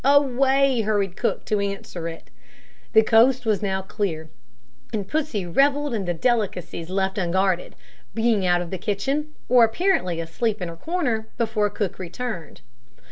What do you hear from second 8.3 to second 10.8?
out of the kitchen, or apparently asleep in her